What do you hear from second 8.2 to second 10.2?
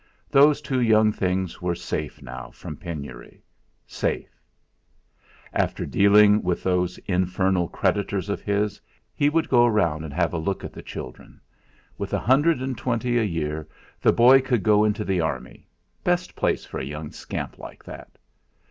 of his he would go round and